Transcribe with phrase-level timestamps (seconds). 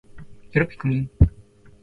[0.53, 1.11] よろぴくみん